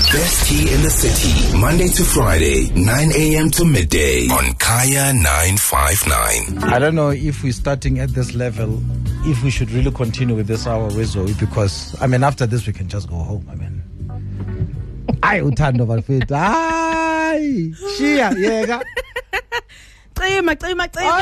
[0.00, 3.50] Best tea in the city, Monday to Friday, 9 a.m.
[3.50, 6.64] to midday on Kaya 959.
[6.64, 8.80] I don't know if we're starting at this level,
[9.28, 12.72] if we should really continue with this hour Rizzo, because, I mean, after this, we
[12.72, 13.46] can just go home.
[13.52, 13.82] I mean,
[15.22, 18.82] I utando bafethu hayi shiya yeka
[20.18, 21.12] cima cima cima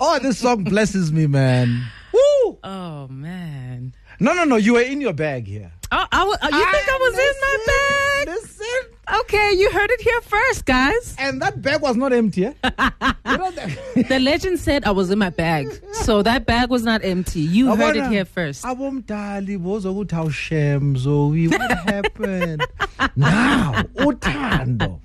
[0.00, 1.82] oh this song blesses me man
[2.12, 2.58] Woo!
[2.64, 6.64] oh man no no no you were in your bag here Oh, I oh, you
[6.72, 8.28] think I was in my bag?
[8.28, 8.94] Listen.
[9.20, 11.16] Okay, you heard it here first, guys.
[11.18, 12.44] And that bag was not empty.
[12.46, 12.52] Eh?
[12.62, 15.66] you know that- The legend said I was in my bag,
[16.04, 17.40] so that bag was not empty.
[17.40, 18.64] You heard it here first.
[18.64, 22.60] abomdali bozokuthi awushem zoe what happened
[23.16, 25.00] now uthando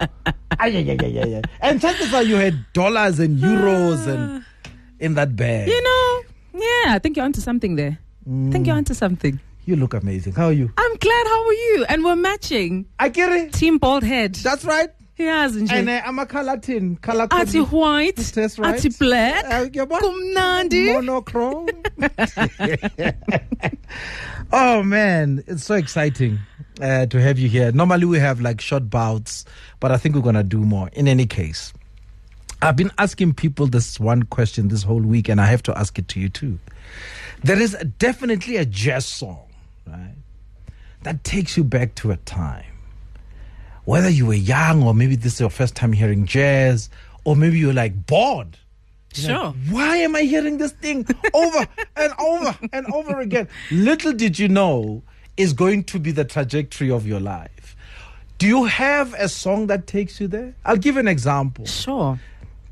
[1.61, 4.43] and chances are you had dollars and euros and
[4.99, 6.21] in that bag You know,
[6.53, 7.97] yeah, I think you're onto something there.
[8.27, 9.39] I think you're onto something.
[9.65, 11.27] You look amazing how are you I'm glad.
[11.27, 11.85] How are you?
[11.89, 12.85] And we're matching.
[12.99, 14.35] I get akiri Team bald head.
[14.35, 16.95] that's right Yes, and and uh, I'm a color team.
[16.97, 17.39] Color team.
[17.39, 18.73] Ati white, That's right.
[18.75, 20.91] ati black, Uh, kumnandi.
[20.93, 21.69] monochrome
[24.51, 26.39] oh man it's so exciting
[26.81, 29.45] uh, to have you here normally we have like short bouts
[29.79, 31.71] but i think we're gonna do more in any case
[32.61, 35.97] i've been asking people this one question this whole week and i have to ask
[35.99, 36.57] it to you too
[37.43, 39.39] there is definitely a jazz song
[39.87, 40.15] right
[41.03, 42.65] that takes you back to a time
[43.85, 46.89] whether you were young or maybe this is your first time hearing jazz
[47.25, 48.57] or maybe you're like bored
[49.15, 49.51] you're like, Sure.
[49.69, 53.47] why am I hearing this thing over and over and over again?
[53.69, 55.03] Little did you know
[55.37, 57.75] is going to be the trajectory of your life.
[58.39, 60.55] Do you have a song that takes you there?
[60.65, 61.65] I'll give an example.
[61.67, 62.19] Sure.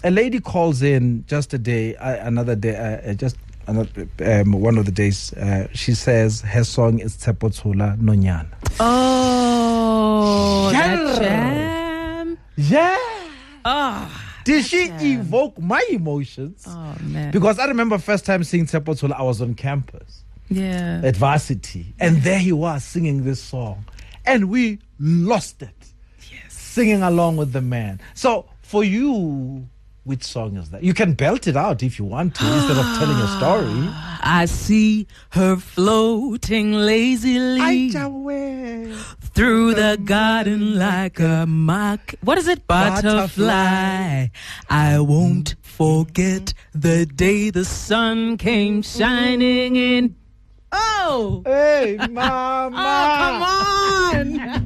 [0.03, 4.77] A lady calls in just a day, uh, another day, uh, uh, just um, one
[4.77, 5.33] of the days.
[5.33, 8.47] Uh, she says her song is Tsepo Tshola Nonyana.
[8.79, 11.15] Oh, Yeah.
[11.19, 12.37] jam.
[12.57, 12.97] Yeah.
[13.65, 16.63] Oh, Did she evoke my emotions?
[16.67, 17.31] oh man.
[17.31, 20.23] Because I remember first time seeing Tsepo Tshola, I was on campus.
[20.49, 20.99] Yeah.
[21.05, 23.85] at varsity, and there he was singing this song,
[24.25, 25.73] and we lost it.
[26.29, 26.51] Yes.
[26.53, 28.01] Singing along with the man.
[28.15, 29.65] So for you,
[30.03, 30.83] which song is that?
[30.83, 33.89] You can belt it out if you want to, instead of telling a story.
[34.23, 37.91] I see her floating lazily
[39.33, 42.15] through the garden like a mock.
[42.21, 42.67] What is it?
[42.67, 43.11] Butterfly.
[43.11, 44.27] Butterfly.
[44.69, 50.15] I won't forget the day the sun came shining in.
[50.71, 51.41] Oh!
[51.45, 52.75] Hey, mama!
[52.77, 54.61] Oh, come on!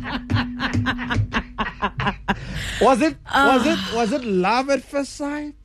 [2.82, 3.18] Was it?
[3.34, 3.78] Was it?
[3.78, 3.92] Ah.
[3.96, 5.56] Was it love at first sight?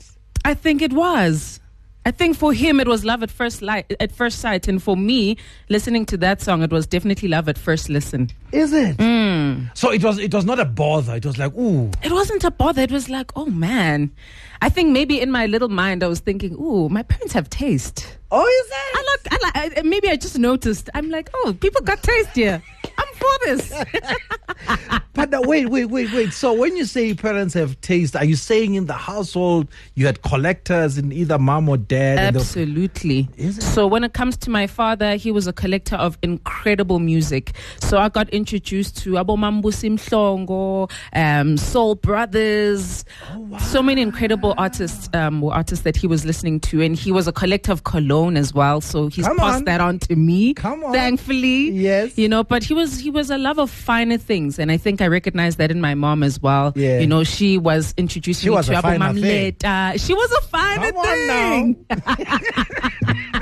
[0.44, 1.60] I think it was.
[2.06, 4.96] I think for him it was love at first light, at first sight, and for
[4.96, 5.36] me,
[5.68, 8.30] listening to that song, it was definitely love at first listen.
[8.52, 8.96] Is it?
[8.98, 9.64] Hmm.
[9.74, 10.18] So it was.
[10.18, 11.16] It was not a bother.
[11.16, 11.90] It was like, ooh.
[12.02, 12.82] It wasn't a bother.
[12.82, 14.10] It was like, oh man.
[14.62, 18.18] I think maybe in my little mind I was thinking, ooh, my parents have taste.
[18.30, 19.84] Oh, is I like, I like.
[19.84, 20.88] Maybe I just noticed.
[20.94, 22.62] I'm like, oh, people got taste here.
[22.96, 23.09] I'm
[23.44, 23.72] this.
[25.12, 26.32] But uh, wait, wait, wait, wait.
[26.32, 30.22] So when you say parents have taste, are you saying in the household you had
[30.22, 32.34] collectors in either mom or dad?
[32.36, 33.28] Absolutely.
[33.50, 37.52] So when it comes to my father, he was a collector of incredible music.
[37.80, 43.58] So I got introduced to Abomambusi Mhlongo, um, Soul Brothers, Oh, wow.
[43.58, 47.26] so many incredible artists, um, were artists that he was listening to, and he was
[47.26, 48.80] a collector of cologne as well.
[48.80, 49.64] So he's Come passed on.
[49.64, 50.54] that on to me.
[50.54, 50.92] Come on.
[50.92, 51.70] thankfully.
[51.72, 52.16] Yes.
[52.16, 52.44] you know.
[52.44, 55.58] But he was he was a lover of finer things, and I think I recognized
[55.58, 56.72] that in my mom as well.
[56.74, 57.00] Yeah.
[57.00, 59.52] you know, she was introducing She me was to a finer thing.
[59.56, 60.06] Abomamleta.
[60.06, 61.84] She was a finer thing.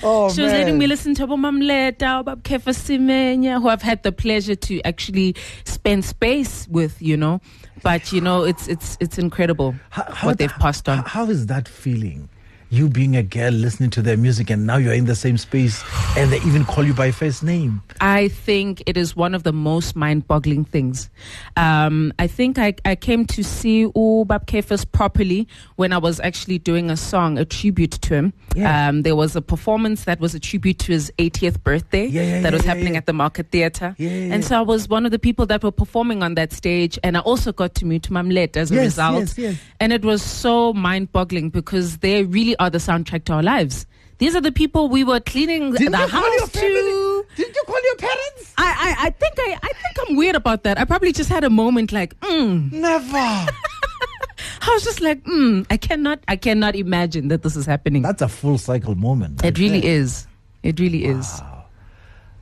[0.00, 4.12] Oh, She was letting me listen to Abomamleta, Bob Kefa Semenya, who I've had the
[4.12, 7.40] pleasure to actually spend space with, you know.
[7.82, 11.00] But you know, it's it's it's incredible How- how what they've passed on.
[11.00, 12.28] h- How is that feeling?
[12.70, 15.82] You being a girl listening to their music, and now you're in the same space,
[16.18, 17.80] and they even call you by first name.
[18.02, 21.08] I think it is one of the most mind-boggling things.
[21.56, 26.58] Um, I think I, I came to see Ubab Kefas properly when I was actually
[26.58, 28.32] doing a song, a tribute to him.
[28.54, 28.88] Yeah.
[28.88, 32.40] Um, there was a performance that was a tribute to his 80th birthday Yeah, yeah,
[32.42, 33.94] that was happening at the Market Theatre.
[33.98, 37.16] And so I was one of the people that were performing on that stage, and
[37.16, 39.20] I also got to meet Mamlet as a Yes, result.
[39.20, 39.56] yes, yes.
[39.80, 43.86] And it was so mind-boggling because they really are the soundtrack to our lives.
[44.18, 47.26] These are the people we were cleaning Didn't the you call your house to.
[47.36, 48.54] Didn't you call your parents?
[48.58, 50.78] I, I, I think I, I think I'm weird about that.
[50.78, 52.72] I probably just had a moment like, mm.
[52.72, 53.16] Never.
[53.16, 58.02] I was just like, mm, I cannot, I cannot imagine that this is happening.
[58.02, 59.44] That's a full cycle moment.
[59.44, 60.26] it really is.
[60.64, 61.40] It really is.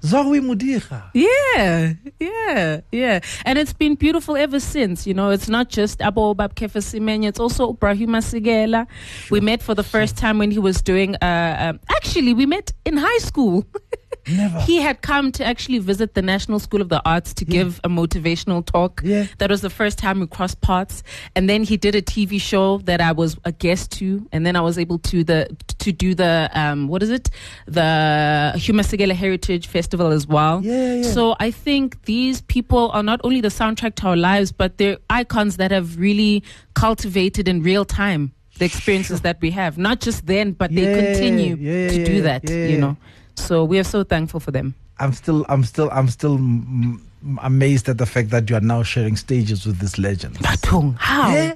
[0.06, 1.11] Zoe Modiga.
[1.14, 3.20] Yeah, yeah, yeah.
[3.44, 5.06] And it's been beautiful ever since.
[5.06, 8.87] You know, it's not just Abo Babkefa Semenya, it's also Bra Hugh Masekela.
[9.31, 12.73] We met for the first time when he was doing, uh, um, actually, we met
[12.85, 13.67] in high school.
[14.29, 14.61] Never.
[14.61, 17.88] He had come to actually visit the National School of the Arts to give a
[17.88, 19.00] motivational talk.
[19.05, 19.26] Yeah.
[19.38, 21.03] That was the first time we crossed paths.
[21.37, 24.26] And then he did a TV show that I was a guest to.
[24.32, 27.31] And then I was able to the to do the um, what is it?
[27.67, 30.61] The Hugh Masekela Heritage Festival as well.
[30.64, 31.03] Yeah, yeah.
[31.03, 34.99] So I think these people are not only the soundtrack to our lives, but they're
[35.11, 36.43] icons that have really
[36.75, 39.76] cultivated in real time the experiences that we have.
[39.79, 42.49] Not just then, but Yeah, they continue yeah, to yeah, do that.
[42.49, 42.76] yeah, You yeah.
[42.81, 42.97] know.
[43.37, 44.75] So we are so thankful for them.
[44.99, 48.61] I'm still, I'm still, I'm still mm, mm, amazed at the fact that you are
[48.61, 50.37] now sharing stages with this legend.
[50.38, 51.31] Batung, how?
[51.33, 51.55] Yeah.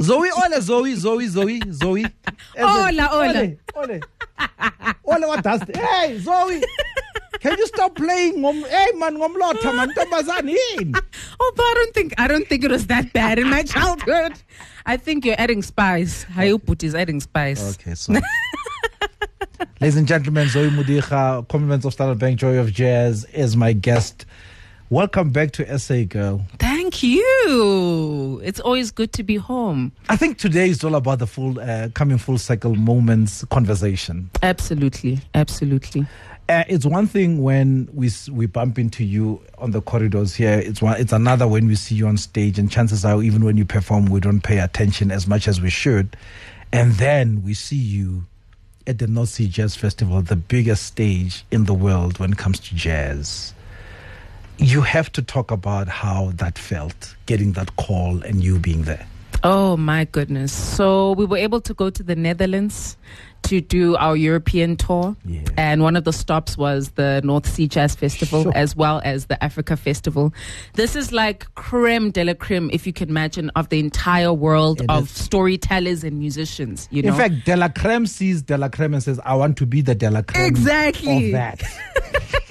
[0.00, 2.04] Zoe, Ole, Zoe, Zoe, Zoe, Zoe.
[2.58, 3.40] Ola, Ola.
[3.40, 4.00] Ole, Ole.
[5.04, 6.62] Ole, what does Hey, Zoe.
[7.40, 8.42] Can you stop playing?
[8.42, 11.02] Hey, man, ngomlotha, man, ntombazane, yini?
[11.40, 14.32] Oh, but I don't think I don't think it was that bad in my childhood.
[14.84, 16.24] I think you're adding spice.
[16.26, 17.78] Hayuput is adding spice.
[17.80, 18.14] Okay, so.
[19.80, 24.26] Ladies and gentlemen, Zoe Modiga, Compliments of Standard Bank, Joy of Jazz, is my guest.
[24.88, 26.46] Welcome back to SA Girl.
[26.58, 28.40] Thank you.
[28.44, 29.92] It's always good to be home.
[30.08, 34.30] I think today is all about the full, uh, coming full cycle moments conversation.
[34.42, 36.06] Absolutely, absolutely.
[36.48, 40.60] Uh, it's one thing when we we bump into you on the corridors here.
[40.60, 41.00] It's one.
[41.00, 44.06] It's another when we see you on stage, and chances are, even when you perform,
[44.06, 46.16] we don't pay attention as much as we should.
[46.72, 48.24] And then we see you
[48.86, 52.60] at the North Sea Jazz Festival, the biggest stage in the world when it comes
[52.60, 53.52] to jazz.
[54.58, 59.06] You have to talk about how that felt, getting that call, and you being there.
[59.42, 60.52] Oh my goodness.
[60.52, 62.96] So we were able to go to the Netherlands
[63.44, 65.14] to do our European tour.
[65.24, 65.42] Yeah.
[65.56, 68.52] And one of the stops was the North Sea Jazz Festival Sure.
[68.56, 70.34] as well as the Africa Festival.
[70.74, 74.80] This is like creme de la creme, if you can imagine, of the entire world
[74.80, 75.10] It of is.
[75.12, 76.88] storytellers and musicians.
[76.90, 77.10] You know?
[77.10, 79.80] In fact, De La Creme sees De La Creme and says, "I want to be
[79.80, 81.26] the De La Creme Exactly.
[81.26, 81.62] of that."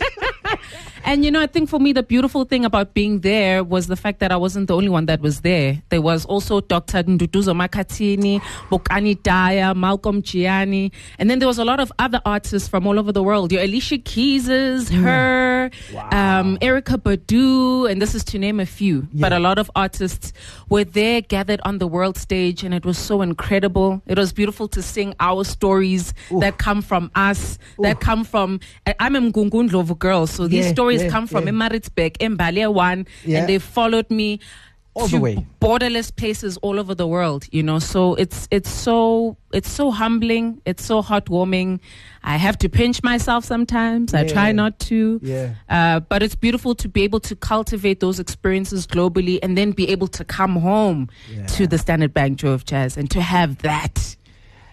[1.08, 3.96] And you know, I think for me, the beautiful thing about being there was the
[3.96, 5.82] fact that I wasn't the only one that was there.
[5.90, 7.04] There was also Dr.
[7.04, 8.42] Nduduzo Makhathini,
[8.72, 12.98] Bokani Dyer, Malcolm Jiyane, and then there was a lot of other artists from all
[12.98, 13.52] over the world.
[13.52, 15.70] Your Alicia Keyses, her,
[16.12, 19.08] um, Erykah Badu, and this is to name a few.
[19.14, 20.34] But a lot of artists
[20.70, 24.02] were there gathered on the world stage, and it was so incredible.
[24.08, 28.60] It was beautiful to sing our stories that come from us, that come from.
[29.00, 31.52] I'm a Mgungundlovu girl, so these Yeah, stories yeah, come from yeah.
[31.54, 33.40] Emaritzburg, Mbale one, Yeah.
[33.40, 34.40] and they followed me
[34.94, 35.46] All to the way.
[35.60, 37.46] borderless places all over the world.
[37.52, 40.62] You know, so it's it's so it's so humbling.
[40.66, 41.80] It's so heartwarming.
[42.24, 44.14] I have to pinch myself sometimes.
[44.14, 45.20] I try not to.
[45.22, 45.54] Yeah.
[45.70, 49.90] Uh, but it's beautiful to be able to cultivate those experiences globally and then be
[49.90, 51.46] able to come home Yeah.
[51.58, 54.16] to the Standard Bank Joy of Jazz and to have that.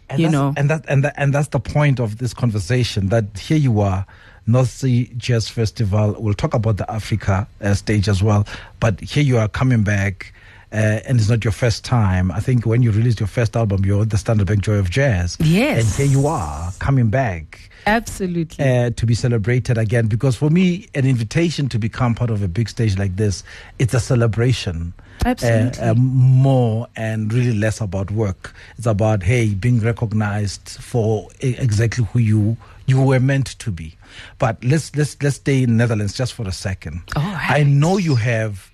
[0.08, 0.52] And you know.
[0.56, 3.08] and that and that, and that's the point of this conversation.
[3.08, 4.04] That here you are,
[4.46, 6.16] North Sea Jazz Festival.
[6.18, 8.46] We'll talk about the Africa uh, stage as well.
[8.80, 10.32] But here you are coming back.
[10.72, 12.32] Uh, and it's not your first time.
[12.32, 15.36] I think when you released your first album, you're the Standard Bank Joy of Jazz.
[15.38, 15.98] Yes.
[15.98, 18.64] And here you are coming back Absolutely.
[18.64, 20.06] uh, to be celebrated again.
[20.06, 23.42] Because for me, an invitation to become part of a big stage like this,
[23.78, 24.92] it's a celebration.
[25.24, 25.80] Absolutely.
[25.80, 28.54] Uh, uh, more and really less about work.
[28.76, 33.96] It's about hey being recognized for exactly who you you were meant to be.
[34.38, 37.02] But let's let's let's stay in Netherlands just for a second.
[37.14, 38.70] All I know you have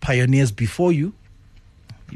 [0.00, 1.14] pioneers before you.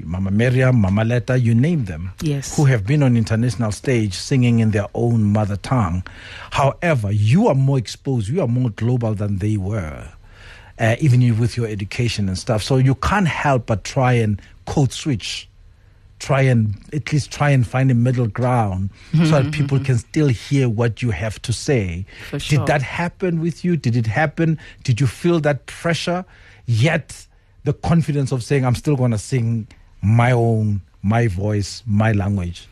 [0.04, 2.56] Mama Miriam, Mama Letta, you name them Yes.
[2.56, 6.02] who have been on international stage singing in their own mother tongue.
[6.50, 10.08] However, you are more exposed, you are more global than they were,
[10.78, 12.62] uh, even with your education and stuff.
[12.62, 15.48] So you can't help but try and code switch.
[16.18, 20.28] Try and at least try and find a middle ground so that people can still
[20.28, 22.06] hear what you have to say.
[22.30, 22.58] For sure.
[22.60, 23.76] Did that happen with you?
[23.76, 24.58] Did it happen?
[24.82, 26.24] Did you feel that pressure?
[26.64, 27.26] Yet
[27.64, 29.66] the confidence of saying, I'm still going to sing
[30.06, 32.68] my own, my voice, my language.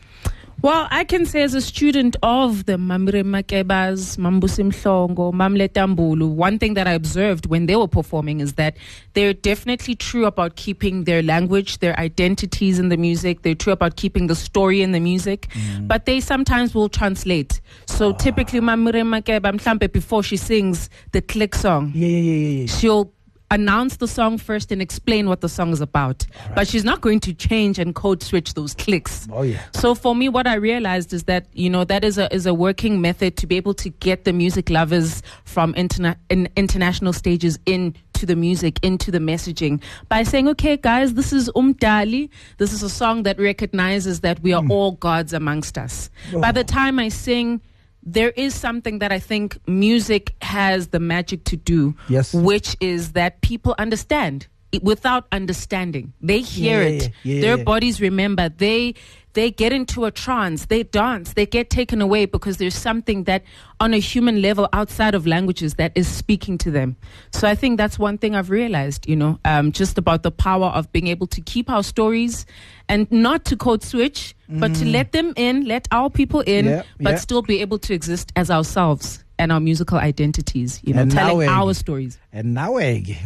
[0.61, 6.29] Well, I can say as a student of the Mamre Makebas, Mambusim Mhlongo, Mamle Tambulu,
[6.29, 8.77] one thing that I observed when they were performing is that
[9.13, 13.41] they're definitely true about keeping their language, their identities in the music.
[13.41, 15.87] They're true about keeping the story in the music, mm.
[15.87, 17.59] but they sometimes will translate.
[17.85, 18.13] So ah.
[18.13, 22.65] typically, Mamre Makeba, before she sings the click song, Yeah, yeah, yeah, yeah.
[22.67, 23.11] she'll
[23.51, 26.25] announce the song first and explain what the song is about.
[26.55, 29.27] But she's not going to change and code switch those clicks.
[29.31, 29.61] Oh, yeah.
[29.73, 32.53] So for me, what I realized is that you know that is a is a
[32.53, 37.59] working method to be able to get the music lovers from interna- in international stages
[37.65, 42.29] into the music, into the messaging by saying, okay, guys, this is Umdali.
[42.57, 44.71] This is a song that recognizes that we are Hmm.
[44.71, 46.09] all gods amongst us.
[46.33, 47.61] By the time I sing.
[48.05, 52.33] There is something that I think music has the magic to do, Yes.
[52.33, 54.47] which is that people understand
[54.79, 56.13] without understanding.
[56.21, 57.03] They hear Yeah, it.
[57.23, 58.49] yeah, yeah, Their bodies remember.
[58.49, 58.95] They
[59.33, 60.67] they get into a trance.
[60.67, 61.33] They dance.
[61.33, 63.43] They get taken away because there's something that
[63.81, 66.95] on a human level outside of languages that is speaking to them.
[67.33, 70.67] So I think that's one thing I've realized, you know, um, just about the power
[70.67, 72.45] of being able to keep our stories
[72.87, 76.85] and not to code switch, but to let them in, let our people in, Mm.
[77.01, 81.11] But still be able to exist as ourselves and our musical identities, you know, And
[81.11, 82.17] telling we're- our stories.
[82.31, 82.77] And now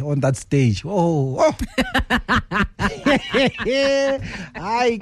[0.02, 1.56] on that stage, oh, oh.
[4.56, 4.98] I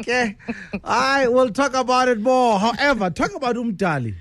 [0.85, 2.59] I will talk about it more.
[2.59, 4.15] However, talk about Umdali.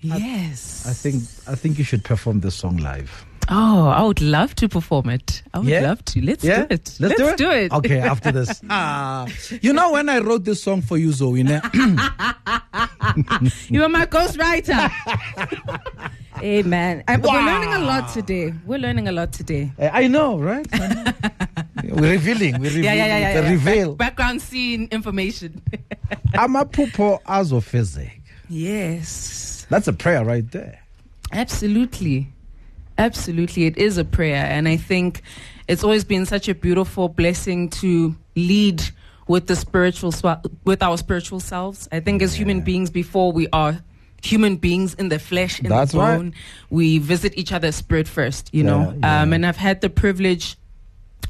[0.00, 0.86] Yes.
[0.86, 3.24] I think I think you should perform this song live.
[3.50, 5.42] Oh, I would love to perform it.
[5.54, 5.80] I would Yeah?
[5.80, 6.20] love to.
[6.20, 6.96] Let's yeah, do it.
[7.00, 7.72] Let's, do it.
[7.72, 8.60] Okay, after this.
[8.70, 9.26] Ah,
[9.62, 11.42] you know when I wrote this song for you, Zoe?
[13.68, 14.90] You are my ghostwriter.
[16.42, 17.02] Amen.
[17.08, 18.52] I, We're learning a lot today.
[18.66, 19.72] We're learning a lot today.
[19.80, 20.66] I know, right?
[21.84, 22.54] We're revealing.
[22.60, 22.84] We're revealing.
[22.84, 23.40] Yeah, yeah, yeah, yeah.
[23.40, 23.50] Yeah.
[23.50, 23.94] reveal.
[23.94, 25.62] Back- background scene information.
[26.34, 28.10] Amaphupho azofezeka.
[28.48, 29.66] yes.
[29.70, 30.80] That's a prayer right there.
[31.32, 32.28] Absolutely.
[32.98, 33.66] Absolutely.
[33.66, 34.44] It is a prayer.
[34.44, 35.22] And I think
[35.68, 38.82] it's always been such a beautiful blessing to lead
[39.28, 40.12] with the spiritual,
[40.64, 41.88] with our spiritual selves.
[41.92, 43.78] I think as human beings, before we are
[44.22, 46.16] human beings in the flesh, in That's the right.
[46.16, 46.34] bone,
[46.70, 48.98] we visit each other's spirit first, you Yeah, know.
[49.00, 49.22] yeah.
[49.22, 50.56] Um, and I've had the privilege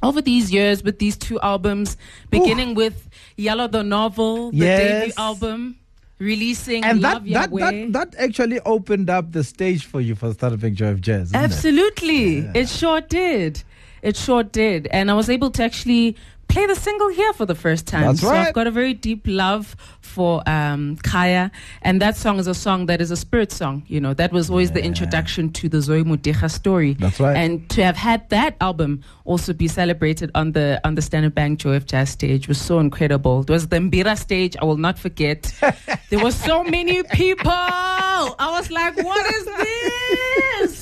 [0.02, 1.96] over these years with these two albums,
[2.30, 5.76] beginning with Yellow the Novel, the debut album,
[6.18, 10.74] releasing And that, that, that, that actually opened up the stage for you for Starting
[10.74, 11.28] Joy of Jazz.
[11.28, 11.44] isn't it?
[11.44, 12.38] Absolutely.
[12.54, 13.62] It sure did.
[14.02, 14.86] It sure did.
[14.88, 16.16] And I was able to actually
[16.48, 18.02] play the single here for the first time.
[18.02, 18.48] That's so right.
[18.48, 21.50] I've got a very deep love for um, Kaya.
[21.82, 23.84] And that song is a song that is a spirit song.
[23.86, 26.94] You know, that was always the introduction to the Zoe Modiga story.
[26.94, 27.36] That's right.
[27.36, 31.60] And to have had that album also be celebrated on the on the Standard Bank
[31.60, 33.42] Joy of Jazz stage was so incredible.
[33.42, 34.56] It was the Mbira stage.
[34.60, 35.54] I will not forget.
[36.10, 37.50] there were so many people.
[37.50, 39.44] I was like, what is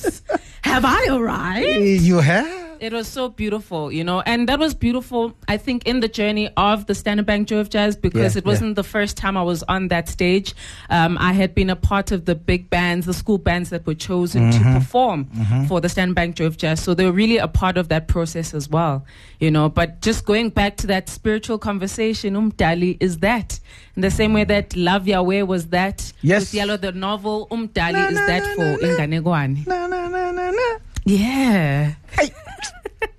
[0.03, 0.23] this?
[0.63, 2.03] Have I arrived?
[2.03, 2.66] You have?
[2.81, 6.51] It was so beautiful, you know, and that was beautiful, I think, in the journey
[6.57, 9.43] of the Standard Bank Joy of Jazz because Yeah, it wasn't the first time I
[9.43, 10.55] was on that stage.
[10.91, 13.95] Um, I had been a part of the big bands, the school bands that were
[13.95, 14.63] chosen Mm-hmm.
[14.75, 15.25] to perform
[15.69, 16.83] for the Standard Bank Joy of Jazz.
[16.83, 19.05] So they were really a part of that process as well,
[19.41, 19.69] you know.
[19.69, 23.59] But just going back to that spiritual conversation, Umdali is that.
[23.97, 26.41] In the same way that Love Yahweh was that Yes.
[26.43, 28.97] with Yellow the novel, Umdali Na, is na, that na, for na, na.
[28.99, 30.77] Inganekwane.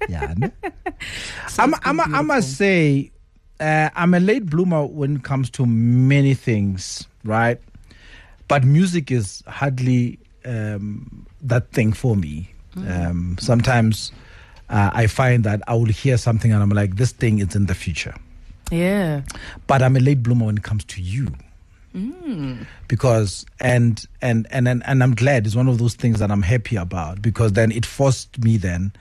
[0.10, 0.34] Yeah.
[1.58, 3.12] I'm, I'm, I must say,
[3.60, 7.60] uh, I'm a late bloomer when it comes to many things, right?
[8.48, 12.50] But music is hardly um, that thing for me.
[12.78, 14.12] Um, sometimes
[14.70, 17.66] uh, I find that I will hear something and I'm like, this thing is in
[17.66, 18.14] the future.
[18.72, 19.24] Yeah.
[19.66, 21.28] But I'm a late bloomer when it comes to you.
[22.88, 26.44] Because and, and and and and I'm glad it's one of those things that I'm
[26.44, 28.92] happy about because then it forced me then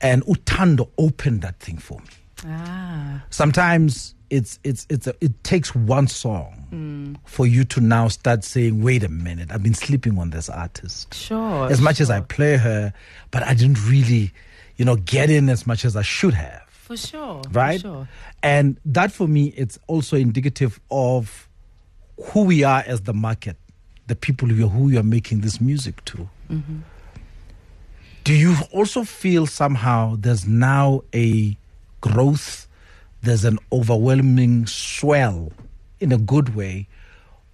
[0.00, 2.06] and Utando opened that thing for me.
[2.46, 3.24] Ah.
[3.30, 8.82] Sometimes it's it's it's a, it takes one song for you to now start saying,
[8.82, 11.14] wait a minute, I've been sleeping on this artist.
[11.14, 11.70] Sure.
[11.70, 12.92] As much as I play her,
[13.30, 14.32] but I didn't really,
[14.76, 17.40] you know, get in as much as I should have For sure.
[17.52, 17.80] right?
[17.80, 18.08] For sure.
[18.42, 21.48] And that for me, it's also indicative of
[22.20, 23.56] who we are as the market,
[24.08, 26.28] the people who, are who you are making this music to.
[28.28, 31.56] Do you also feel somehow there's now a
[32.02, 32.68] growth,
[33.22, 35.50] there's an overwhelming swell
[35.98, 36.88] in a good way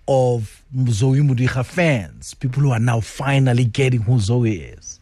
[0.08, 4.98] of Zoe Modiga fans, people who are now finally getting who Zoe is?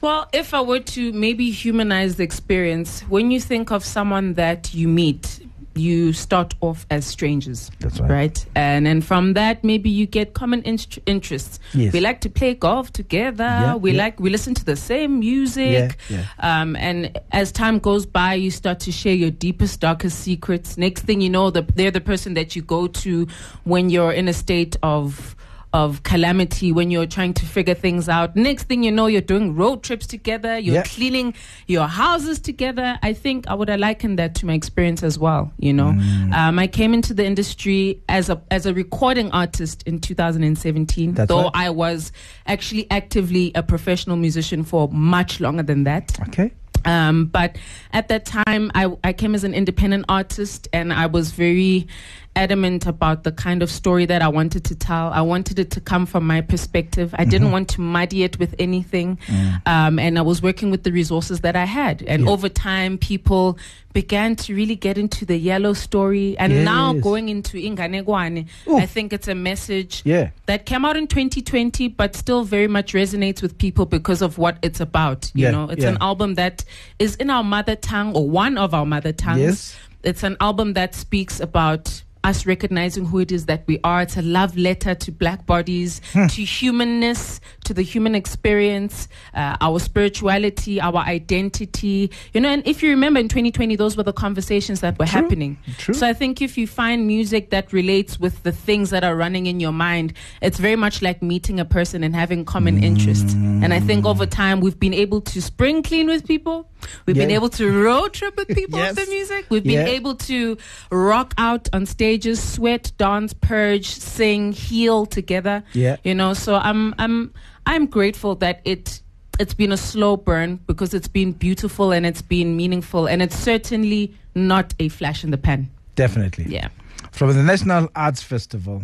[0.00, 4.72] Well, if I were to maybe humanize the experience, when you think of someone that
[4.72, 7.70] you meet, you start off as strangers.
[7.80, 8.10] That's right.
[8.10, 8.46] Right?
[8.54, 11.58] And then from that, maybe you get common inst- interests.
[11.74, 11.92] Yes.
[11.92, 13.44] We like to play golf together.
[13.44, 14.02] Yeah, we yeah.
[14.02, 15.96] like, we listen to the same music.
[16.08, 20.76] Yeah, Um, and as time goes by, you start to share your deepest, darkest secrets.
[20.76, 23.26] Next thing you know, the, they're the person that you go to
[23.64, 25.34] when you're in a state of
[25.72, 28.36] of calamity when you're trying to figure things out.
[28.36, 30.58] Next thing you know, you're doing road trips together.
[30.58, 30.82] You're Yeah.
[30.82, 31.34] cleaning
[31.66, 32.98] your houses together.
[33.02, 35.50] I think I would have likened that to my experience as well.
[35.58, 36.32] You know, Mm.
[36.34, 41.14] um, I came into the industry as a as a recording artist in 2017.
[41.14, 41.50] That's though right.
[41.54, 42.12] I was
[42.46, 46.18] actually actively a professional musician for much longer than that.
[46.28, 46.52] Okay.
[46.84, 47.56] Um, but
[47.92, 51.86] at that time, I, I came as an independent artist and I was very
[52.34, 55.08] adamant about the kind of story that I wanted to tell.
[55.12, 57.14] I wanted it to come from my perspective.
[57.18, 59.18] I didn't want to muddy it with anything.
[59.66, 62.02] Um, and I was working with the resources that I had.
[62.02, 62.30] And Yeah.
[62.30, 63.58] over time, people
[63.92, 66.34] began to really get into the yellow story.
[66.38, 68.46] And now going into Inganekwane.
[68.74, 70.30] I think it's a message Yeah.
[70.46, 74.56] that came out in 2020, but still very much resonates with people because of what
[74.62, 75.30] it's about.
[75.34, 76.64] You Yeah, know, it's an album that
[76.98, 79.40] is in our mother tongue or one of our mother tongues.
[79.40, 79.76] Yes.
[80.02, 84.02] It's an album that speaks about us recognizing who it is that we are.
[84.02, 86.26] It's a love letter to black bodies, Hmm.
[86.28, 92.10] to humanness, to the human experience, uh, our spirituality, our identity.
[92.32, 95.20] You know, and if you remember in 2020, those were the conversations that were True,
[95.22, 95.58] happening.
[95.78, 95.94] true.
[95.94, 99.46] So I think if you find music that relates with the things that are running
[99.46, 103.30] in your mind, it's very much like meeting a person and having common interest.
[103.34, 106.68] And I think over time we've been able to spring clean with people.
[107.06, 108.96] We've been able to road trip with people Yes.
[108.96, 109.46] with the music.
[109.50, 109.92] We've been Yeah.
[109.98, 110.56] able to
[110.90, 115.62] rock out on stages, sweat, dance, purge, sing, heal together.
[115.72, 115.96] Yeah.
[116.04, 117.32] You know, so I'm I'm
[117.66, 119.00] I'm grateful that it
[119.40, 123.36] it's been a slow burn because it's been beautiful and it's been meaningful and it's
[123.36, 125.68] certainly not a flash in the pan.
[125.94, 126.46] Definitely.
[126.48, 126.68] Yeah.
[127.12, 128.82] From the National Arts Festival,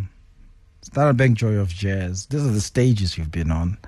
[0.82, 2.26] Standard Bank Joy of Jazz.
[2.26, 3.78] These are the stages you've been on.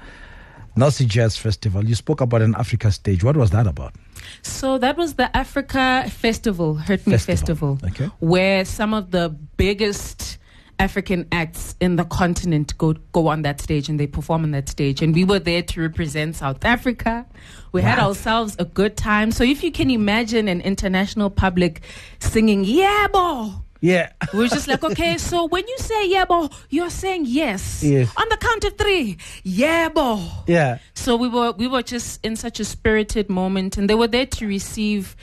[0.76, 1.84] North Sea Jazz Festival.
[1.84, 3.22] You spoke about an Africa stage.
[3.24, 3.94] What was that about?
[4.42, 7.76] So that was the Africa Festival, Hertme Festival.
[7.76, 8.06] Festival, Okay.
[8.20, 10.38] where some of the biggest
[10.78, 14.68] African acts in the continent go go on that stage and they perform on that
[14.68, 15.02] stage.
[15.02, 17.26] And we were there to represent South Africa.
[17.72, 19.30] We had ourselves a good time.
[19.30, 21.82] So if you can imagine an international public
[22.18, 24.12] singing "Yeah, "Yebo," Yeah.
[24.34, 25.16] we're just like, okay.
[25.16, 27.82] So when you say "Yebo," you're saying yes.
[27.82, 28.12] Yes.
[28.16, 30.78] On the count of three, "Yebo." Yeah.
[30.94, 34.26] So we were we were just in such a spirited moment, and they were there
[34.26, 35.16] to receive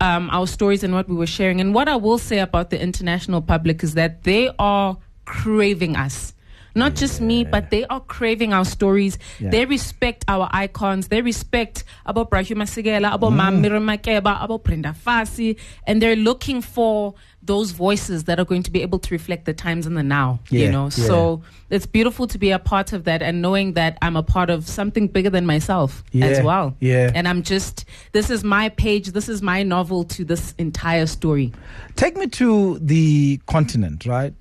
[0.00, 1.60] um, our stories and what we were sharing.
[1.60, 6.34] And what I will say about the international public is that they are craving us.
[6.74, 9.18] Not just me, but they are craving our stories.
[9.40, 9.50] Yeah.
[9.50, 11.08] They respect our icons.
[11.08, 13.60] They respect about Bra Hugh Masekela, about mm.
[13.60, 18.70] Miriam Makeba, Abo Brenda Fassie, and they're looking for those voices that are going to
[18.70, 20.40] be able to reflect the times and the now.
[20.50, 20.90] Yeah, You know, yeah.
[20.90, 24.50] so it's beautiful to be a part of that and knowing that I'm a part
[24.50, 26.76] of something bigger than myself as well.
[26.80, 27.10] yeah.
[27.14, 31.52] And I'm just, this is my page, this is my novel to this entire story.
[31.96, 34.34] Take me to the continent, right?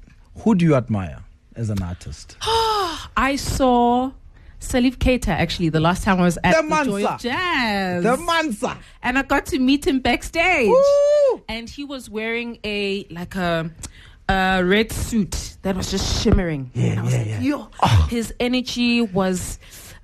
[0.44, 1.20] Who do you admire
[1.56, 2.36] as an artist?
[2.42, 4.12] I saw
[4.60, 8.04] Salif Keita actually the last time I was at The the, Joy of Jazz.
[8.04, 8.78] the Mansa.
[9.02, 10.68] and I got to meet him backstage.
[10.68, 11.42] Woo!
[11.48, 13.72] And he was wearing a, like a,
[14.28, 16.72] a red suit that was just shimmering.
[16.74, 17.40] Yeah, and I was yeah, like, yeah.
[17.40, 17.70] yo.
[17.82, 18.08] Ah.
[18.10, 19.60] His energy was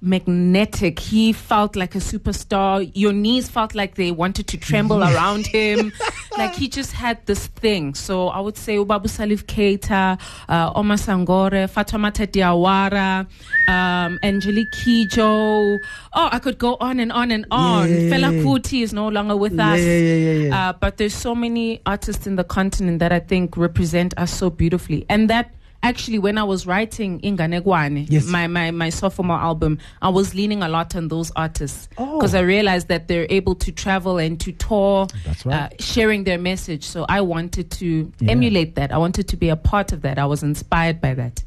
[0.05, 0.99] magnetic.
[0.99, 2.89] He felt like a superstar.
[2.93, 5.91] Your knees felt like they wanted to tremble around him.
[6.37, 7.95] like he just had this thing.
[7.95, 13.27] So I would say Ubabu Salif Keita, uh, Oumou Sangaré, Fatoumata Diawara,
[13.67, 15.77] um, Angelique Kidjo.
[16.13, 17.89] Oh, I could go on and on and on.
[17.89, 18.43] Yeah, yeah, Fela.
[18.43, 19.79] Kuti is no longer with Yeah, us.
[19.79, 20.69] yeah, yeah, yeah, yeah.
[20.69, 24.49] Uh, but there's so many artists in the continent that I think represent us so
[24.49, 25.05] beautifully.
[25.09, 25.53] And that
[25.87, 28.25] actually, when I was writing Inganekwane, Yes.
[28.25, 31.87] my, my, my sophomore album, I was leaning a lot on those artists.
[31.97, 32.17] Oh.
[32.17, 35.71] Because I realized that they're able to travel and to tour, That's right.
[35.71, 36.83] uh, sharing their message.
[36.83, 38.31] So I wanted to Yeah.
[38.31, 38.91] emulate that.
[38.91, 40.19] I wanted to be a part of that.
[40.19, 41.43] I was inspired by that.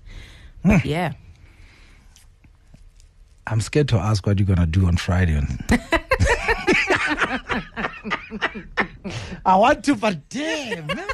[0.64, 0.76] Hmm.
[0.84, 1.12] yeah.
[3.46, 5.40] I'm scared to ask what you're gonna do on Friday.
[9.46, 11.06] I want to, but damn, man.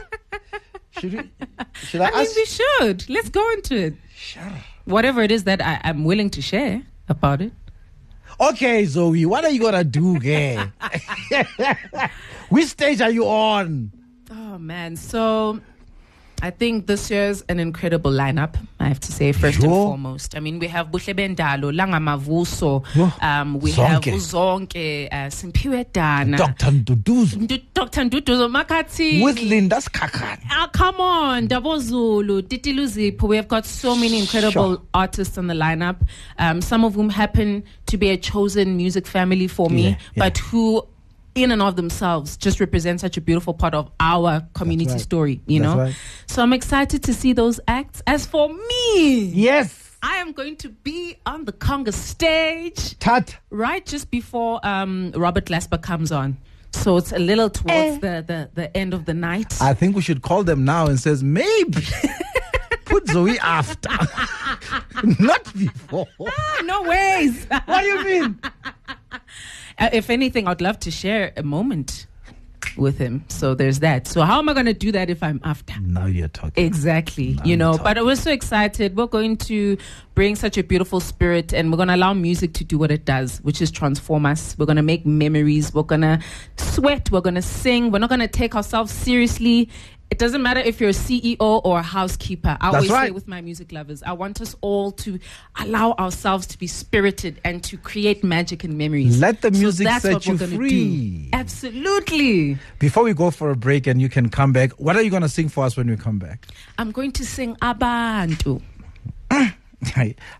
[1.10, 1.30] Should we?
[1.74, 3.08] Should I, I mean, we should.
[3.10, 3.94] Let's go into it.
[4.14, 4.42] Sure.
[4.84, 7.52] Whatever it is that I, I'm willing to share about it.
[8.40, 10.72] Okay, Zoe, what are you gonna do here?
[12.48, 13.92] Which stage are you on?
[14.30, 15.60] Oh man, so
[16.44, 18.56] I think this year's an incredible lineup.
[18.78, 20.36] I have to say first and foremost.
[20.36, 24.12] I mean, we have Buhle Bendalo, Langa Mavuso, Oh, um, we have zonke.
[24.12, 26.66] Uzonke, uh, Simphiwe Dana, Dr.
[26.66, 28.02] Nduduzo Ndu- Dr.
[28.10, 29.22] Nduduzo Makati.
[29.24, 30.42] with Linda Sikhakhane.
[30.50, 33.26] Ah, come on, Dabo Zulu, Titilu Zipho.
[33.26, 34.82] We have got so many incredible Sure.
[34.92, 35.96] artists on the lineup.
[36.38, 39.96] Um, some of whom happen to be a chosen music family for me, Yeah, yeah.
[40.16, 40.86] but who,
[41.34, 45.00] in and of themselves, just represent such a beautiful part of our community right.
[45.00, 45.40] story.
[45.46, 45.96] You That's know, right.
[46.26, 48.02] so I'm excited to see those acts.
[48.06, 49.80] As for me, Yes.
[50.02, 53.38] I am going to be on the conga stage Tat.
[53.48, 56.36] right just before um, Robert Glasper comes on.
[56.72, 59.54] So it's a little towards the, the, the end of the night.
[59.62, 61.80] I think we should call them now and says maybe
[62.94, 63.90] put Zoe after,
[65.18, 66.06] not before.
[66.24, 67.44] Ah, no ways.
[67.46, 68.38] What do you mean?
[69.76, 72.06] Uh, if anything, I'd love to share a moment
[72.76, 73.24] with him.
[73.28, 74.06] So there's that.
[74.06, 75.74] So how am I going to do that if I'm after?
[75.80, 76.64] Now you're talking.
[76.64, 77.38] Exactly.
[77.44, 78.96] you know, but we're so excited.
[78.96, 79.76] We're going to
[80.14, 83.04] bring such a beautiful spirit and we're going to allow music to do what it
[83.04, 84.56] does, which is transform us.
[84.58, 85.74] We're going to make memories.
[85.74, 86.20] We're going to
[86.56, 87.10] sweat.
[87.10, 87.90] We're going to sing.
[87.90, 89.68] We're not going to take ourselves seriously.
[90.10, 92.56] It doesn't matter if you're a CEO or a housekeeper.
[92.60, 95.18] I That's always say with my music lovers, I want us all to
[95.58, 99.18] allow ourselves to be spirited and to create magic and memories.
[99.18, 101.28] Let the music that's set you free.
[101.30, 101.36] Do.
[101.36, 102.58] Absolutely.
[102.78, 105.22] Before we go for a break and you can come back, what are you going
[105.22, 106.46] to sing for us when we come back?
[106.78, 108.62] I'm going to sing Abantu.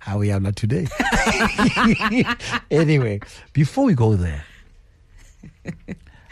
[0.00, 0.87] How we are not today.
[2.70, 3.20] anyway,
[3.53, 4.44] before we go there,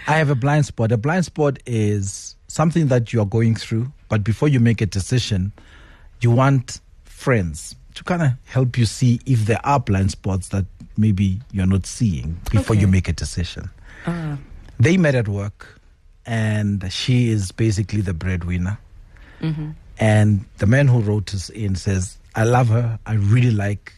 [0.07, 0.93] I have a blind spot.
[0.93, 5.53] A blind spot is something that you're going through, but before you make a decision,
[6.21, 10.67] you want friends to kind of help you see if there are blind spots that
[10.99, 13.71] maybe you're not seeing before you make a decision.
[14.05, 14.37] Uh-huh.
[14.79, 15.81] They met at work,
[16.27, 18.79] and she is basically the breadwinner.
[19.41, 19.71] Mm-hmm.
[19.99, 22.99] And the man who wrote us in says, I love her.
[23.07, 23.95] I really like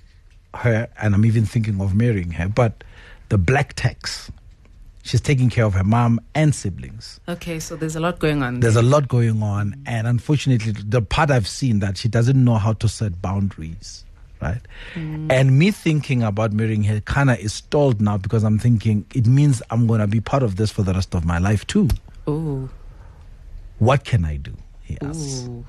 [0.54, 0.88] her.
[1.00, 2.48] And I'm even thinking of marrying her.
[2.48, 2.84] But
[3.30, 4.30] the black tax,
[5.04, 7.20] she's taking care of her mom and siblings.
[7.28, 8.60] Okay, so there's a lot going on.
[8.60, 9.80] There's a lot going on.
[9.86, 14.04] And unfortunately, the part I've seen that she doesn't know how to set boundaries.
[14.42, 14.60] Right.
[14.94, 15.32] Mm.
[15.32, 19.26] And me thinking about marrying her kind of is stalled now because I'm thinking it
[19.26, 21.88] means I'm going to be part of this for the rest of my life too.
[22.28, 22.68] Ooh.
[23.78, 24.52] What can I do?
[24.82, 25.46] He asks.
[25.48, 25.64] Ooh.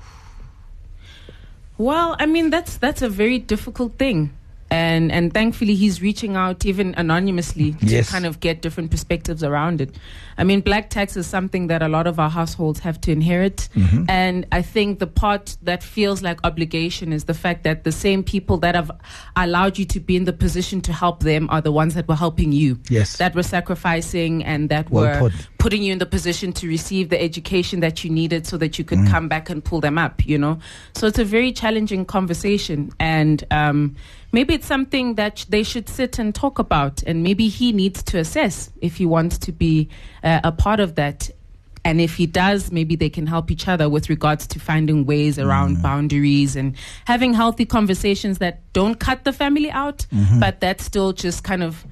[1.78, 4.36] Well, I mean that's that's a very difficult thing.
[4.70, 8.10] And and thankfully he's reaching out even anonymously to Yes.
[8.10, 9.94] kind of get different perspectives around it.
[10.38, 13.68] I mean black tax is something that a lot of our households have to inherit.
[13.76, 14.04] Mm-hmm.
[14.08, 18.22] And I think the part that feels like obligation is the fact that the same
[18.24, 18.90] people that have
[19.36, 22.16] allowed you to be in the position to help them are the ones that were
[22.16, 22.78] helping you.
[22.90, 23.16] Yes.
[23.18, 25.48] That were sacrificing and that Well were put.
[25.58, 28.84] putting you in the position to receive the education that you needed so that you
[28.84, 29.10] could Mm.
[29.10, 30.58] come back and pull them up, you know?
[30.94, 32.90] So it's a very challenging conversation.
[32.98, 33.94] And um,
[34.36, 37.02] maybe it's something that they should sit and talk about.
[37.04, 39.88] And maybe he needs to assess if he wants to be
[40.22, 41.30] uh, a part of that.
[41.86, 45.38] And if he does, maybe they can help each other with regards to finding ways
[45.38, 45.88] around mm-hmm.
[45.88, 50.38] boundaries and having healthy conversations that don't cut the family out, mm-hmm.
[50.38, 51.86] but that still just kind of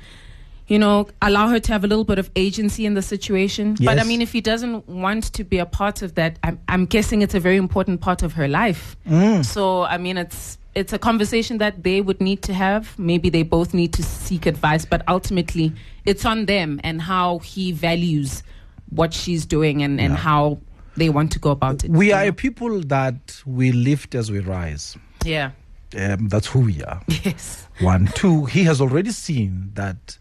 [0.67, 3.77] you know, allow her to have a little bit of agency in the situation.
[3.79, 6.87] But I mean, if he doesn't want to be a part of that, I'm, I'm
[6.87, 8.97] guessing it's a very important part of her life.
[9.07, 9.45] Mm.
[9.45, 12.99] So, I mean, it's it's a conversation that they would need to have.
[12.99, 15.73] Maybe they both need to seek advice, but ultimately,
[16.05, 18.43] it's on them and how he values
[18.91, 20.59] what she's doing and, and how
[20.97, 21.91] they want to go about it.
[21.91, 22.29] We are know?
[22.29, 24.97] a people that we lift as we rise.
[25.25, 25.53] yeah,
[25.99, 27.03] Um, that's who we are.
[27.09, 28.45] yes, One, two.
[28.47, 30.19] He has already seen that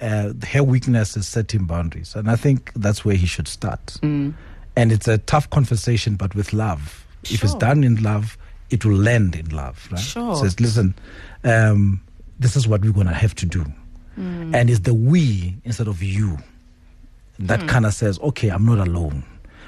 [0.00, 3.96] uh, her weakness is setting boundaries, and I think that's where he should start.
[4.02, 7.04] And it's a tough conversation, but with love.
[7.24, 8.38] If it's done in love,
[8.70, 9.88] it will land in love.
[9.90, 10.00] Right?
[10.00, 10.36] Sure.
[10.36, 10.94] Says, listen,
[11.44, 12.00] um,
[12.38, 13.64] this is what we're gonna have to do,
[14.16, 16.38] and it's the we instead of you
[17.38, 19.22] that kind of says, okay, I'm not alone.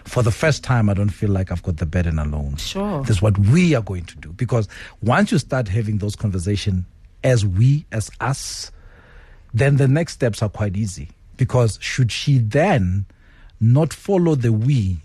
[0.05, 2.57] For the first time, I don't feel like I've got the burden alone.
[2.57, 3.03] Sure.
[3.03, 4.33] This is what we are going to do.
[4.33, 4.67] Because
[5.03, 6.85] once you start having those conversations
[7.23, 8.73] as we, as us,
[9.55, 11.11] then the next steps are quite easy.
[11.37, 13.05] Because should she then
[13.61, 14.99] not follow the we,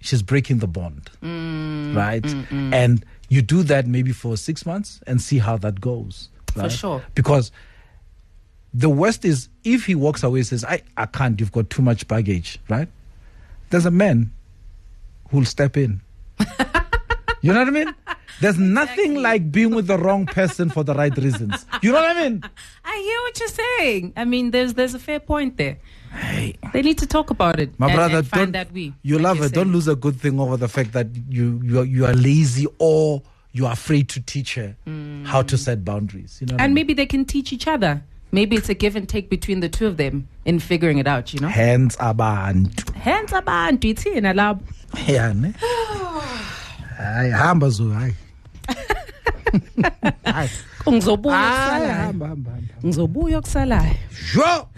[0.00, 1.10] she's breaking the bond.
[1.22, 1.96] Mm.
[1.96, 2.22] right?
[2.22, 2.74] Mm, mm.
[2.74, 6.28] And you do that maybe for six months and see how that goes.
[6.52, 7.04] For sure.
[7.14, 7.52] Because
[8.72, 11.82] the worst is if he walks away and says, I, I can't, you've got too
[11.82, 12.88] much baggage, right?
[13.70, 14.32] There's a man
[15.30, 16.00] who'll step in.
[17.40, 17.94] you know what I mean?
[18.40, 21.64] There's nothing like being with the wrong person for the right reasons.
[21.82, 22.44] You know what I mean?
[22.96, 24.12] I hear what you're saying.
[24.16, 25.76] I mean, there's there's a fair point there.
[26.12, 27.78] Hey, They need to talk about it.
[27.78, 28.94] my and- brother, and find don't that we.
[29.02, 29.48] you like love her.
[29.50, 32.66] Don't lose a good thing over the fact that you you are, you are lazy
[32.78, 34.74] or you are afraid to teach her
[35.24, 36.38] how to set boundaries.
[36.40, 36.86] You know, what I And mean?
[36.86, 38.02] maybe they can teach each other.
[38.32, 41.32] Maybe it's a give and take between the two of them in figuring it out.
[41.34, 41.48] You know.
[41.48, 42.92] hands abantu.
[42.94, 44.62] Hands abantu ithina labo.
[45.06, 45.52] Yeah, ne?
[46.98, 48.14] Hayi hamba zo hayi.
[50.86, 52.12] Ngizobuya.
[52.82, 53.96] Ngizobuya.
[54.12, 54.68] Sure.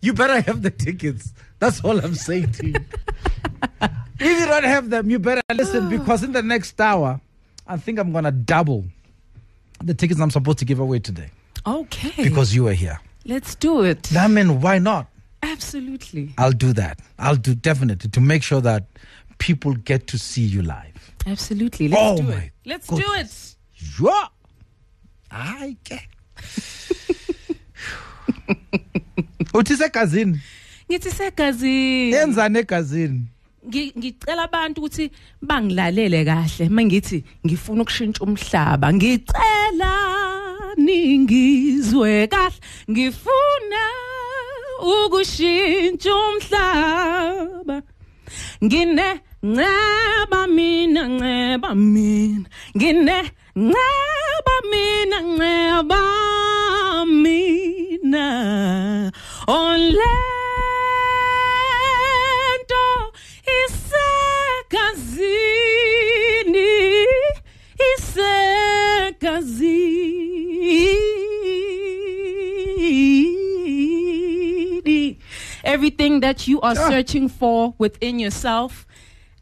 [0.00, 1.32] You better have the tickets.
[1.58, 2.74] That's all I'm saying to you.
[3.82, 5.90] if you don't have them, you better listen ah.
[5.90, 7.20] because in the next hour,
[7.66, 8.84] I think I'm gonna double
[9.82, 11.30] the tickets I'm supposed to give away today
[11.66, 12.12] Okay.
[12.22, 12.98] because you were here.
[13.26, 14.14] let's do it.
[14.16, 15.06] I mean, why not?
[15.42, 16.32] Absolutely.
[16.38, 16.98] I'll do that.
[17.18, 18.84] I'll do definitely to make sure that
[19.38, 21.12] people get to see you live.
[21.26, 21.88] Absolutely.
[21.88, 22.50] Let's Oh do it.
[22.66, 23.04] Let's do it.
[23.04, 23.56] goodness.
[23.74, 24.28] Sure.
[25.30, 26.06] I get.
[29.54, 30.40] uthi segazini
[30.90, 32.12] Ngithi segazini.
[32.12, 33.20] yenzani egazini
[33.68, 35.10] Ngi- ngicela abantu ukuthi
[35.42, 39.92] bangilalele kahle mangithi ngifuna ukushintsha umhlaba ngicela
[40.76, 42.56] ningizwe kahle
[42.90, 43.82] ngifuna
[44.80, 47.82] ukushintsha umhlaba
[48.64, 52.48] ngine nceba mina nceba mina.
[52.76, 56.00] Ngine nceba mina nceba
[57.06, 59.12] mina.
[59.46, 60.02] Onlento
[65.28, 66.68] isegazini
[74.18, 75.18] isegazini.
[75.64, 76.88] Everything that you are Ah.
[76.88, 78.86] searching for within yourself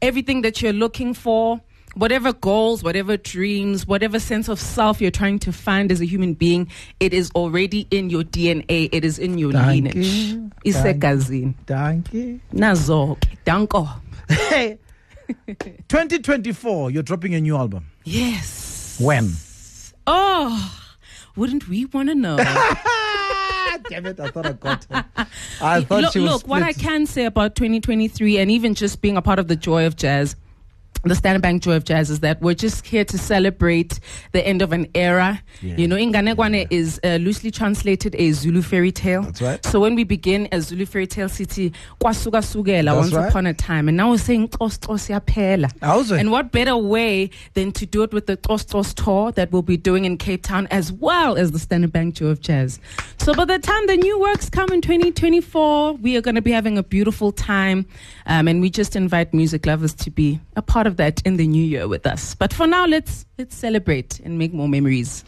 [0.03, 1.61] everything that you're looking for
[1.95, 6.35] whatever goals whatever dreams whatever sense of self you're trying to find as a human
[6.35, 10.07] being it is already in your dna it is in your Thank lineage.
[10.07, 10.51] you.
[10.65, 11.55] isegazini.
[11.67, 13.39] Danke nazo-ke.
[13.45, 13.89] Danko.
[14.29, 14.79] Hey.
[15.89, 17.87] 2024 you're dropping a new album.
[18.05, 18.99] Yes.
[19.01, 19.33] When?
[20.07, 20.83] Oh
[21.35, 22.37] wouldn't we want to know
[23.89, 25.05] damn it i thought i got her.
[25.61, 29.01] I thought look, she was look what I can say about 2023 and even just
[29.01, 30.37] being a part of the Joy of Jazz,
[31.05, 34.01] the Standard Bank Joy of Jazz is that we're just here to celebrate
[34.33, 35.43] the end of an era.
[35.61, 35.77] Yeah.
[35.77, 39.23] You know, Inganekwane is uh, loosely translated a Zulu fairy tale.
[39.23, 39.65] That's right.
[39.67, 43.29] So when we begin as Zulu fairy tale city, kwasuka sukela That's once right.
[43.29, 44.79] upon a time, and now we're saying tos.
[45.83, 46.11] How's?
[46.11, 49.63] And what better way than to do it with the Tos Tos tour that we'll
[49.63, 52.81] be doing in Cape Town as well as the Standard Bank Joy of Jazz.
[53.19, 56.53] So by the time the new works come in 2024, we are going to be
[56.53, 57.87] having a beautiful time.
[58.27, 61.47] Um, and we just invite music lovers to be a part of that in the
[61.47, 62.35] new year with us.
[62.35, 65.25] But for now, let's let's celebrate and make more memories.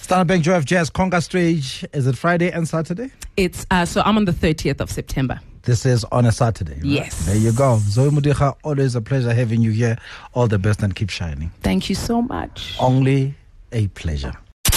[0.00, 4.02] Standard Bank Joy of Jazz Conga Stage is it Friday and Saturday It's uh, so
[4.04, 5.40] I'm on the 30th of September.
[5.62, 6.84] this is on a Saturday right?
[6.84, 7.24] Yes.
[7.24, 9.96] there you go Zoe Modiga always a pleasure having you here
[10.34, 12.74] all the best and keep shining Thank you so much.
[12.80, 13.36] only
[13.70, 14.32] a pleasure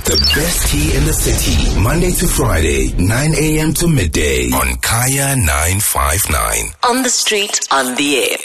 [0.06, 3.74] The best tea in the city, Monday to Friday, 9 a.m.
[3.82, 6.74] to midday on Kaya 959.
[6.88, 8.38] On the street, on the air.